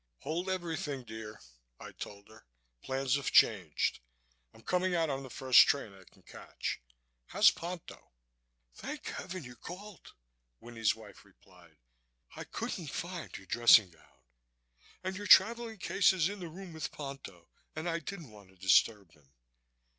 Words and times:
"Hold 0.21 0.49
everything, 0.49 1.03
dear," 1.03 1.39
I 1.79 1.91
told 1.91 2.27
her. 2.27 2.47
"Plans 2.81 3.17
have 3.17 3.31
changed. 3.31 3.99
I'm 4.51 4.63
coming 4.63 4.95
out 4.95 5.11
on 5.11 5.21
the 5.21 5.29
first 5.29 5.67
train 5.67 5.93
I 5.93 6.05
can 6.05 6.23
catch. 6.23 6.81
How's 7.27 7.51
Ponto?" 7.51 8.11
"Thank 8.73 9.05
Heaven 9.09 9.43
you 9.43 9.55
called," 9.55 10.15
Winnie's 10.59 10.95
wife 10.95 11.23
replied. 11.23 11.77
"I 12.35 12.45
couldn't 12.45 12.89
find 12.89 13.37
your 13.37 13.45
dressing 13.45 13.91
gown 13.91 14.23
and 15.03 15.15
your 15.15 15.27
traveling 15.27 15.77
case 15.77 16.13
is 16.13 16.29
in 16.29 16.39
the 16.39 16.49
room 16.49 16.73
with 16.73 16.91
Ponto 16.91 17.47
and 17.75 17.87
I 17.87 17.99
didn't 17.99 18.31
want 18.31 18.49
to 18.49 18.55
disturb 18.55 19.11
him.... 19.11 19.35